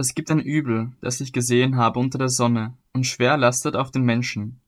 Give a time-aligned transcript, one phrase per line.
[0.00, 3.90] Es gibt ein Übel, das ich gesehen habe unter der Sonne, und schwer lastet auf
[3.90, 4.60] den Menschen.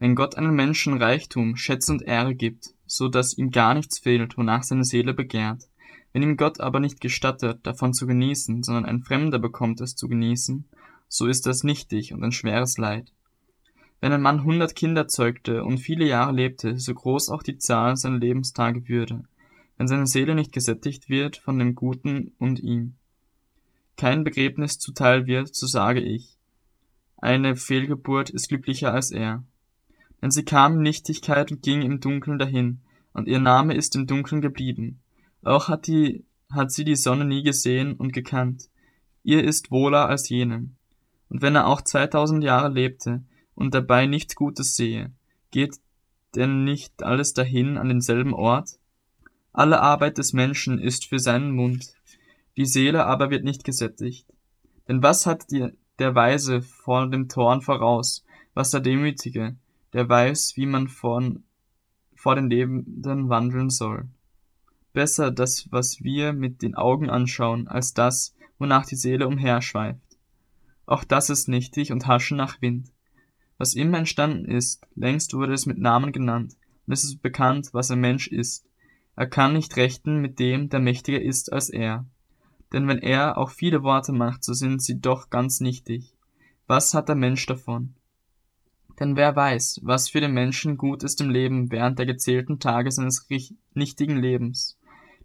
[0.00, 4.36] Wenn Gott einem Menschen Reichtum, Schätze und Ehre gibt, so dass ihm gar nichts fehlt,
[4.36, 5.68] wonach seine Seele begehrt,
[6.12, 10.08] wenn ihm Gott aber nicht gestattet, davon zu genießen, sondern ein Fremder bekommt es zu
[10.08, 10.64] genießen,
[11.06, 13.12] so ist das nichtig und ein schweres Leid.
[14.00, 17.96] Wenn ein Mann hundert Kinder zeugte und viele Jahre lebte, so groß auch die Zahl
[17.96, 19.22] seiner Lebenstage würde,
[19.76, 22.96] wenn seine Seele nicht gesättigt wird von dem Guten und ihm
[23.96, 26.36] kein Begräbnis zuteil wird, so sage ich,
[27.16, 29.44] eine Fehlgeburt ist glücklicher als er.
[30.20, 32.80] Denn sie kam in Nichtigkeit und ging im Dunkeln dahin,
[33.14, 35.00] und ihr Name ist im Dunkeln geblieben.
[35.42, 38.68] Auch hat, die, hat sie die Sonne nie gesehen und gekannt.
[39.22, 40.74] Ihr ist wohler als jenem.
[41.30, 43.22] Und wenn er auch zweitausend Jahre lebte
[43.54, 45.12] und dabei nichts Gutes sehe,
[45.50, 45.76] geht
[46.34, 48.78] denn nicht alles dahin an denselben Ort?
[49.52, 51.93] Alle Arbeit des Menschen ist für seinen Mund,
[52.56, 54.26] die Seele aber wird nicht gesättigt.
[54.88, 59.56] Denn was hat die, der Weise vor dem Toren voraus, was der Demütige,
[59.92, 61.44] der weiß, wie man von,
[62.14, 64.08] vor den Lebenden wandeln soll.
[64.92, 70.00] Besser das, was wir mit den Augen anschauen, als das, wonach die Seele umherschweift.
[70.86, 72.92] Auch das ist nichtig und haschen nach Wind.
[73.58, 76.56] Was immer entstanden ist, längst wurde es mit Namen genannt,
[76.86, 78.66] und es ist bekannt, was ein Mensch ist.
[79.16, 82.04] Er kann nicht rechten mit dem, der mächtiger ist als er.
[82.74, 86.12] Denn wenn er auch viele Worte macht, so sind sie doch ganz nichtig.
[86.66, 87.94] Was hat der Mensch davon?
[88.98, 92.90] Denn wer weiß, was für den Menschen gut ist im Leben während der gezählten Tage
[92.90, 93.28] seines
[93.74, 94.76] nichtigen Lebens,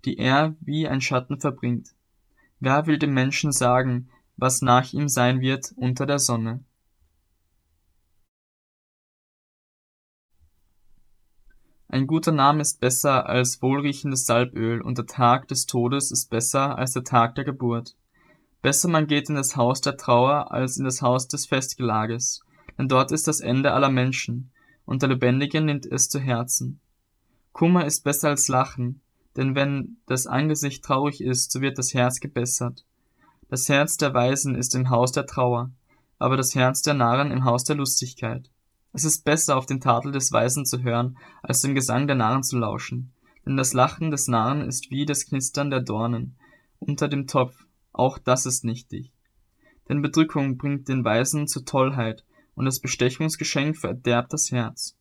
[0.05, 1.95] die er wie ein Schatten verbringt.
[2.59, 6.63] Wer will dem Menschen sagen, was nach ihm sein wird unter der Sonne?
[11.91, 16.77] Ein guter Name ist besser als wohlriechendes Salböl, und der Tag des Todes ist besser
[16.77, 17.95] als der Tag der Geburt.
[18.61, 22.41] Besser man geht in das Haus der Trauer als in das Haus des Festgelages,
[22.77, 24.51] denn dort ist das Ende aller Menschen,
[24.85, 26.79] und der Lebendige nimmt es zu Herzen.
[27.53, 29.01] Kummer ist besser als Lachen,
[29.35, 32.85] denn wenn das Angesicht traurig ist, so wird das Herz gebessert.
[33.49, 35.71] Das Herz der Weisen ist im Haus der Trauer,
[36.19, 38.51] aber das Herz der Narren im Haus der Lustigkeit.
[38.93, 42.43] Es ist besser, auf den Tadel des Weisen zu hören, als dem Gesang der Narren
[42.43, 43.13] zu lauschen.
[43.45, 46.35] Denn das Lachen des Narren ist wie das Knistern der Dornen
[46.79, 49.11] unter dem Topf, auch das ist nichtig.
[49.87, 52.23] Denn Bedrückung bringt den Weisen zur Tollheit,
[52.55, 54.97] und das Bestechungsgeschenk verderbt das Herz.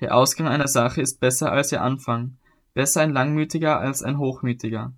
[0.00, 2.36] Der Ausgang einer Sache ist besser als ihr Anfang,
[2.74, 4.92] besser ein Langmütiger als ein Hochmütiger.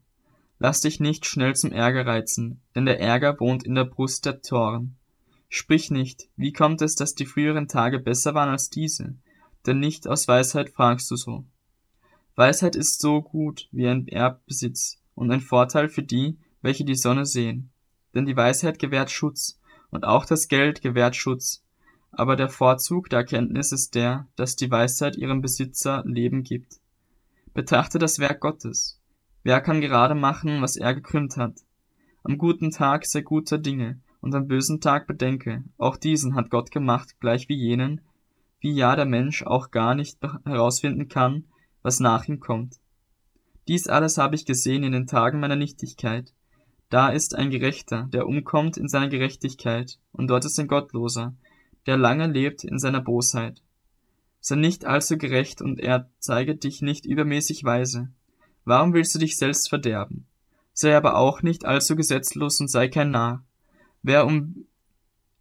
[0.58, 4.42] Lass dich nicht schnell zum Ärger reizen, denn der Ärger wohnt in der Brust der
[4.42, 4.96] Toren.
[5.48, 9.14] Sprich nicht, wie kommt es, dass die früheren Tage besser waren als diese?
[9.66, 11.44] Denn nicht aus Weisheit fragst du so.
[12.34, 17.24] Weisheit ist so gut wie ein Erbbesitz und ein Vorteil für die, welche die Sonne
[17.24, 17.70] sehen.
[18.14, 19.58] Denn die Weisheit gewährt Schutz,
[19.90, 21.64] und auch das Geld gewährt Schutz.
[22.10, 26.80] Aber der Vorzug der Erkenntnis ist der, dass die Weisheit ihrem Besitzer Leben gibt.
[27.54, 29.00] Betrachte das Werk Gottes.
[29.42, 31.60] Wer kann gerade machen, was er gekrümmt hat?
[32.22, 36.72] Am guten Tag sei guter Dinge, und am bösen Tag bedenke, auch diesen hat Gott
[36.72, 38.00] gemacht, gleich wie jenen,
[38.58, 41.44] wie ja der Mensch auch gar nicht herausfinden kann,
[41.82, 42.80] was nach ihm kommt.
[43.68, 46.34] Dies alles habe ich gesehen in den Tagen meiner Nichtigkeit.
[46.90, 51.32] Da ist ein Gerechter, der umkommt in seiner Gerechtigkeit, und dort ist ein Gottloser,
[51.86, 53.62] der lange lebt in seiner Bosheit.
[54.40, 58.08] Sei nicht allzu gerecht, und er zeige dich nicht übermäßig weise.
[58.64, 60.26] Warum willst du dich selbst verderben?
[60.72, 63.44] Sei aber auch nicht allzu gesetzlos und sei kein Narr.
[64.06, 64.66] Wer um,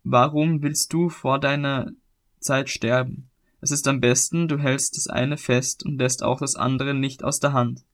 [0.03, 1.91] warum willst du vor deiner
[2.39, 3.29] Zeit sterben?
[3.61, 7.23] Es ist am besten, du hältst das eine fest und lässt auch das andere nicht
[7.23, 7.85] aus der Hand.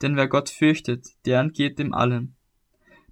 [0.00, 2.36] Denn wer Gott fürchtet, der entgeht dem allen.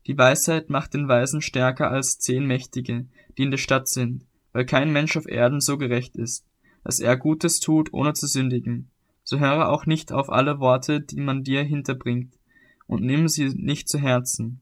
[0.07, 3.07] Die Weisheit macht den Weisen stärker als zehn Mächtige,
[3.37, 6.47] die in der Stadt sind, weil kein Mensch auf Erden so gerecht ist,
[6.85, 8.89] dass er Gutes tut, ohne zu sündigen.
[9.25, 12.39] So höre auch nicht auf alle Worte, die man dir hinterbringt,
[12.87, 14.61] und nimm sie nicht zu Herzen,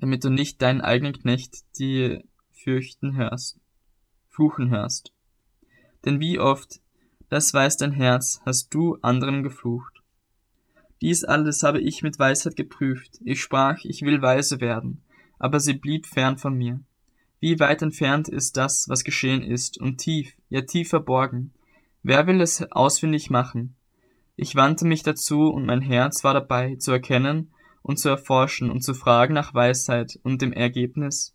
[0.00, 3.58] damit du nicht deinen eigenen Knecht die fürchten hörst,
[4.28, 5.12] fluchen hörst.
[6.04, 6.80] Denn wie oft,
[7.28, 10.02] das weiß dein Herz, hast du anderen geflucht.
[11.00, 13.20] Dies alles habe ich mit Weisheit geprüft.
[13.24, 15.02] Ich sprach, ich will weise werden,
[15.38, 16.80] aber sie blieb fern von mir.
[17.40, 21.52] Wie weit entfernt ist das, was geschehen ist, und tief, ja tief verborgen.
[22.02, 23.76] Wer will es ausfindig machen?
[24.36, 27.50] Ich wandte mich dazu, und mein Herz war dabei, zu erkennen,
[27.82, 31.34] und zu erforschen und zu fragen nach Weisheit und dem Ergebnis,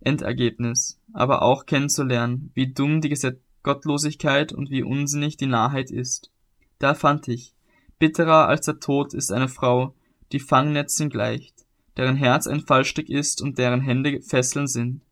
[0.00, 3.14] Endergebnis, aber auch kennenzulernen, wie dumm die
[3.62, 6.30] Gottlosigkeit und wie unsinnig die Narrheit ist.
[6.78, 7.54] Da fand ich,
[7.98, 9.94] bitterer als der Tod ist eine Frau,
[10.32, 11.66] die Fangnetzen gleicht,
[11.96, 15.02] deren Herz ein Fallstrick ist und deren Hände Fesseln sind.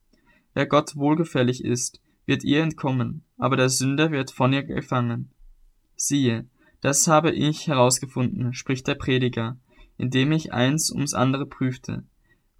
[0.55, 5.31] Wer Gott wohlgefällig ist, wird ihr entkommen, aber der Sünder wird von ihr gefangen.
[5.97, 6.47] Siehe,
[6.81, 9.59] das habe ich herausgefunden, spricht der Prediger,
[9.99, 12.05] indem ich eins ums andere prüfte,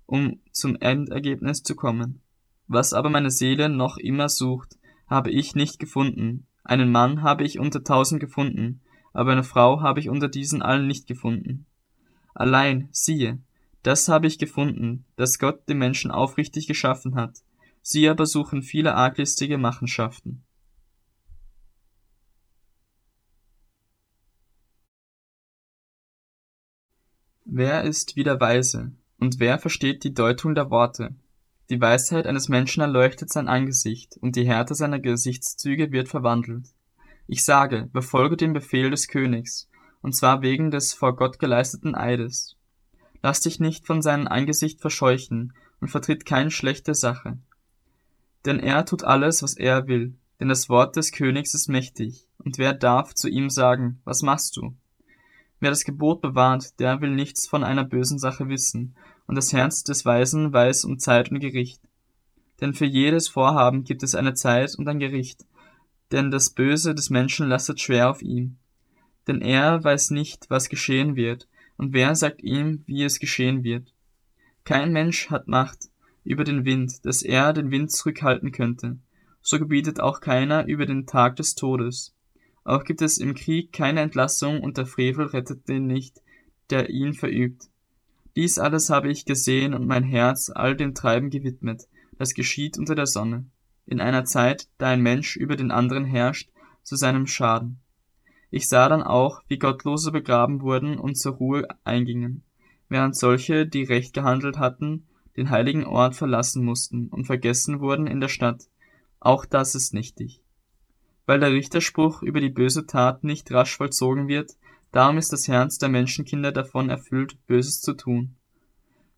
[0.07, 2.21] um zum Endergebnis zu kommen.
[2.67, 6.47] Was aber meine Seele noch immer sucht, habe ich nicht gefunden.
[6.65, 8.81] Einen Mann habe ich unter tausend gefunden,
[9.15, 11.65] aber eine Frau habe ich unter diesen allen nicht gefunden.
[12.35, 13.39] Allein, siehe,
[13.83, 17.39] das habe ich gefunden, dass Gott den Menschen aufrichtig geschaffen hat.
[17.81, 20.43] Sie aber suchen viele arglistige Machenschaften.
[27.51, 31.15] Wer ist wie der Weise, und wer versteht die Deutung der Worte?
[31.71, 36.67] Die Weisheit eines Menschen erleuchtet sein Angesicht, und die Härte seiner Gesichtszüge wird verwandelt.
[37.27, 39.71] Ich sage, befolge den Befehl des Königs,
[40.03, 42.55] und zwar wegen des vor Gott geleisteten Eides.
[43.23, 47.39] Lass dich nicht von seinem Angesicht verscheuchen und vertritt keine schlechte Sache.
[48.45, 52.59] Denn er tut alles, was er will, denn das Wort des Königs ist mächtig, und
[52.59, 54.75] wer darf zu ihm sagen, was machst du?
[55.61, 58.95] Wer das Gebot bewahrt, der will nichts von einer bösen Sache wissen,
[59.27, 61.83] und das Herz des Weisen weiß um Zeit und Gericht.
[62.61, 65.45] Denn für jedes Vorhaben gibt es eine Zeit und ein Gericht,
[66.13, 68.57] denn das Böse des Menschen lastet schwer auf ihm.
[69.27, 73.93] Denn er weiß nicht, was geschehen wird, und wer sagt ihm, wie es geschehen wird?
[74.65, 75.91] Kein Mensch hat Macht
[76.25, 78.99] über den Wind, dass er den Wind zurückhalten könnte.
[79.41, 82.15] So gebietet auch keiner über den Tag des Todes.
[82.69, 86.21] Auch gibt es im Krieg keine Entlassung und der Frevel rettet den nicht,
[86.69, 87.71] der ihn verübt.
[88.37, 91.89] Dies alles habe ich gesehen und mein Herz all dem Treiben gewidmet,
[92.19, 93.47] das geschieht unter der Sonne,
[93.87, 96.51] in einer Zeit, da ein Mensch über den anderen herrscht,
[96.83, 97.79] zu seinem Schaden.
[98.51, 102.43] Ich sah dann auch, wie Gottlose begraben wurden und zur Ruhe eingingen,
[102.91, 105.07] während solche, die recht gehandelt hatten,
[105.39, 108.65] den heiligen Ort verlassen mussten und vergessen wurden in der Stadt.
[109.21, 110.43] Auch das ist nichtig
[111.29, 114.53] weil der Richterspruch über die böse Tat nicht rasch vollzogen wird,
[114.93, 118.37] darum ist das Herz der Menschenkinder davon erfüllt, Böses zu tun.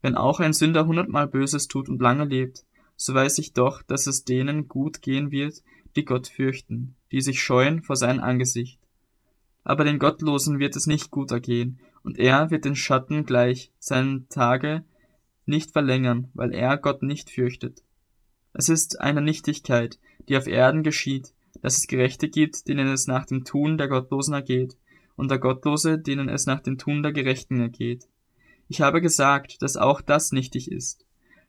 [0.03, 2.65] Wenn auch ein Sünder hundertmal Böses tut und lange lebt,
[2.97, 5.63] so weiß ich doch, dass es denen gut gehen wird,
[5.95, 8.81] die Gott fürchten, die sich scheuen vor sein Angesicht.
[9.63, 14.29] Aber den Gottlosen wird es nicht gut ergehen, und er wird den Schatten gleich seinen
[14.31, 14.83] Tage
[15.47, 17.85] nicht verlängern, weil er Gott nicht fürchtet.
[18.53, 23.27] Es ist eine Nichtigkeit, die auf Erden geschieht, dass es Gerechte gibt, denen es nach
[23.27, 24.77] dem Tun der Gottlosen ergeht,
[25.21, 28.09] und der Gottlose, denen es nach dem Tun der Gerechten ergeht.
[28.69, 31.05] Ich habe gesagt, dass auch das nichtig ist.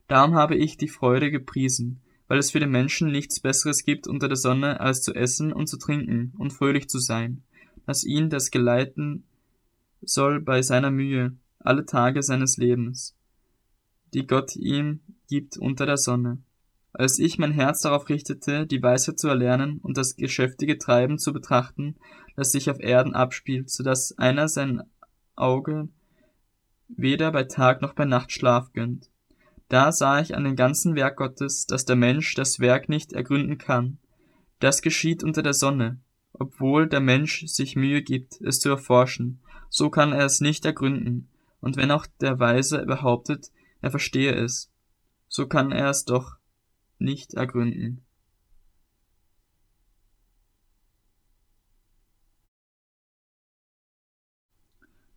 [0.08, 4.28] Darum habe ich die Freude gepriesen, weil es für den Menschen nichts Besseres gibt unter
[4.28, 7.44] der Sonne, als zu essen und zu trinken und fröhlich zu sein,
[7.86, 9.24] dass ihn das geleiten
[10.02, 13.16] soll bei seiner Mühe, alle Tage seines Lebens,
[14.14, 15.00] die Gott ihm
[15.30, 16.40] gibt unter der Sonne.
[16.94, 21.32] Als ich mein Herz darauf richtete, die Weisheit zu erlernen und das geschäftige Treiben zu
[21.32, 21.96] betrachten,
[22.36, 24.84] das sich auf Erden abspielt, so dass einer sein
[25.36, 25.88] Auge
[26.90, 29.10] weder bei Tag noch bei Nacht Schlaf gönnt.
[29.70, 33.58] Da sah ich an dem ganzen Werk Gottes, dass der Mensch das Werk nicht ergründen
[33.58, 34.00] kann.
[34.60, 36.00] Das geschieht unter der Sonne,
[36.34, 39.40] obwohl der Mensch sich Mühe gibt, es zu erforschen,
[39.70, 41.30] so kann er es nicht ergründen,
[41.62, 44.70] und wenn auch der Weise behauptet, er verstehe es,
[45.30, 46.36] so kann er es doch
[47.02, 48.06] nicht ergründen.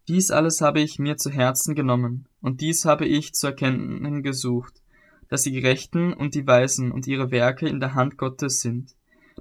[0.07, 4.83] Dies alles habe ich mir zu Herzen genommen, und dies habe ich zu erkennen gesucht,
[5.29, 8.95] dass die Gerechten und die Weisen und ihre Werke in der Hand Gottes sind.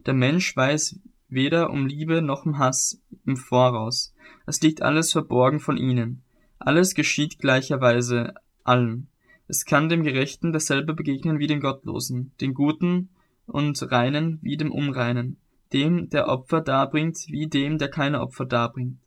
[0.05, 4.13] Der Mensch weiß weder um Liebe noch um Hass im Voraus.
[4.45, 6.23] Es liegt alles verborgen von ihnen.
[6.59, 8.33] Alles geschieht gleicherweise
[8.63, 9.09] allen.
[9.53, 13.09] Es kann dem Gerechten dasselbe begegnen wie dem Gottlosen, dem Guten
[13.45, 15.37] und Reinen wie dem Unreinen,
[15.73, 18.97] dem, der Opfer darbringt, wie dem, der keine Opfer darbringt,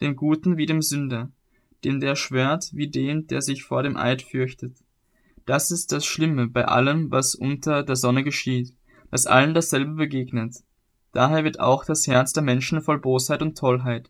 [0.00, 1.32] dem Guten wie dem Sünder,
[1.82, 4.76] dem, der schwört, wie dem, der sich vor dem Eid fürchtet.
[5.44, 8.76] Das ist das Schlimme bei allem, was unter der Sonne geschieht,
[9.10, 10.54] dass allen dasselbe begegnet.
[11.10, 14.08] Daher wird auch das Herz der Menschen voll Bosheit und Tollheit,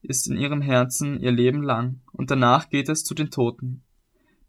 [0.00, 3.82] ist in ihrem Herzen ihr Leben lang, und danach geht es zu den Toten.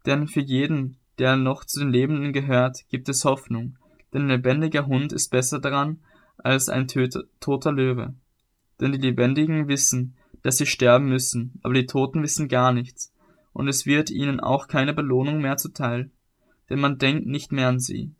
[0.06, 3.76] Denn für jeden, der noch zu den Lebenden gehört, gibt es Hoffnung,
[4.12, 6.00] denn ein lebendiger Hund ist besser daran
[6.38, 8.14] als ein toter Löwe.
[8.80, 13.12] Denn die Lebendigen wissen, dass sie sterben müssen, aber die Toten wissen gar nichts,
[13.52, 16.10] und es wird ihnen auch keine Belohnung mehr zuteil,
[16.70, 18.14] denn man denkt nicht mehr an sie.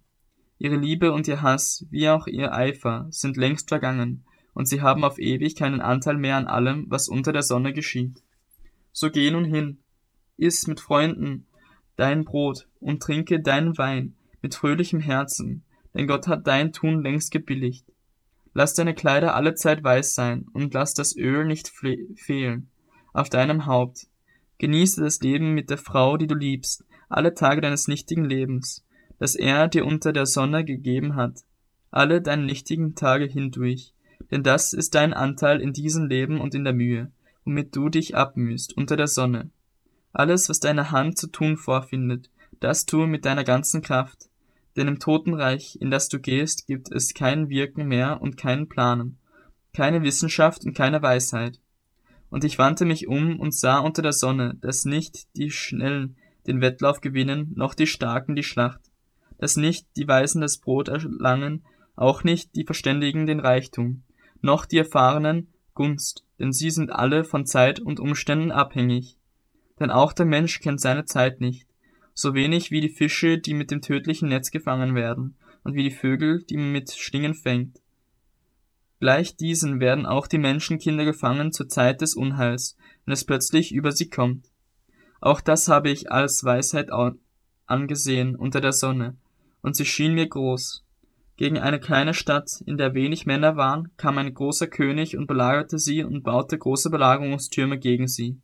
[0.59, 5.05] Ihre Liebe und ihr Hass, wie auch ihr Eifer, sind längst vergangen, und sie haben
[5.05, 8.23] auf ewig keinen Anteil mehr an allem, was unter der Sonne geschieht.
[8.93, 9.79] So geh nun hin,
[10.37, 11.47] iss mit Freunden,
[11.97, 17.31] dein Brot und trinke deinen Wein mit fröhlichem Herzen, denn Gott hat dein Tun längst
[17.31, 17.85] gebilligt.
[18.53, 22.69] Lass deine Kleider alle Zeit weiß sein und lass das Öl nicht fehlen
[23.13, 24.07] auf deinem Haupt.
[24.59, 28.85] Genieße das Leben mit der Frau, die du liebst, alle Tage deines nichtigen Lebens,
[29.19, 31.45] das er dir unter der Sonne gegeben hat,
[31.91, 33.95] alle deine nichtigen Tage hindurch,
[34.31, 37.11] denn das ist dein Anteil in diesem Leben und in der Mühe,
[37.45, 39.51] womit du dich abmühst unter der Sonne.
[40.13, 44.29] Alles, was deine Hand zu tun vorfindet, das tue mit deiner ganzen Kraft,
[44.77, 49.19] denn im Totenreich, in das du gehst, gibt es kein Wirken mehr und keinen Planen,
[49.73, 51.61] keine Wissenschaft und keine Weisheit.
[52.29, 56.61] Und ich wandte mich um und sah unter der Sonne, dass nicht die Schnellen den
[56.61, 58.81] Wettlauf gewinnen, noch die Starken die Schlacht,
[59.39, 61.65] dass nicht die Weisen das Brot erlangen,
[61.97, 64.03] auch nicht die Verständigen den Reichtum,
[64.41, 69.17] noch die Erfahrenen Gunst, denn sie sind alle von Zeit und Umständen abhängig.
[69.81, 71.67] Denn auch der Mensch kennt seine Zeit nicht,
[72.15, 75.35] so wenig wie die Fische, die mit dem tödlichen Netz gefangen werden,
[75.65, 77.81] und wie die Vögel, die man mit Schlingen fängt.
[79.01, 83.93] Gleich diesen werden auch die Menschenkinder gefangen zur Zeit des Unheils, wenn es plötzlich über
[83.93, 84.51] sie kommt.
[85.21, 86.91] Auch das habe ich als Weisheit
[87.67, 89.17] angesehen unter der Sonne,
[89.63, 90.85] und sie schien mir groß.
[91.37, 95.79] Gegen eine kleine Stadt, in der wenig Männer waren, kam ein großer König und belagerte
[95.79, 98.37] sie und baute große Belagerungstürme gegen sie.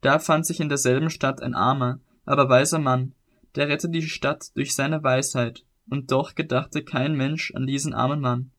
[0.00, 3.14] Da fand sich in derselben Stadt ein armer, aber weiser Mann,
[3.54, 8.20] der rettete die Stadt durch seine Weisheit, und doch gedachte kein Mensch an diesen armen
[8.20, 8.50] Mann.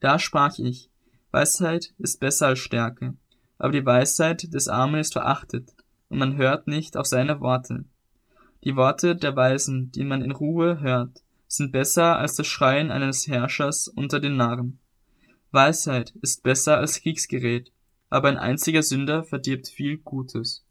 [0.00, 0.90] Da sprach ich,
[1.30, 3.14] Weisheit ist besser als Stärke,
[3.58, 5.74] aber die Weisheit des Armen ist verachtet,
[6.08, 7.84] und man hört nicht auf seine Worte.
[8.64, 13.26] Die Worte der Weisen, die man in Ruhe hört, sind besser als das Schreien eines
[13.28, 14.78] Herrschers unter den Narren.
[15.52, 17.72] Weisheit ist besser als Kriegsgerät,
[18.10, 20.65] aber ein einziger Sünder verdirbt viel Gutes.